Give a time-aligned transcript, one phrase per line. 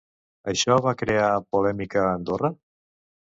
[0.53, 1.27] Això va crear
[1.57, 2.53] polèmica a Andorra?